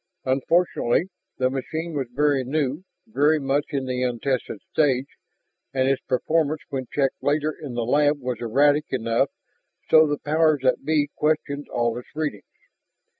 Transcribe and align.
Unfortunately, 0.25 1.11
the 1.37 1.51
machine 1.51 1.93
was 1.93 2.07
very 2.11 2.43
new, 2.43 2.83
very 3.05 3.39
much 3.39 3.65
in 3.69 3.85
the 3.85 4.01
untested 4.01 4.59
stage, 4.73 5.05
and 5.75 5.87
its 5.87 6.01
performance 6.01 6.61
when 6.69 6.87
checked 6.91 7.21
later 7.21 7.51
in 7.61 7.75
the 7.75 7.85
lab 7.85 8.19
was 8.19 8.37
erratic 8.41 8.85
enough 8.89 9.29
so 9.91 10.07
the 10.07 10.17
powers 10.17 10.61
that 10.63 10.83
be 10.83 11.07
questioned 11.15 11.67
all 11.69 11.95
its 11.99 12.09
readings. 12.15 12.41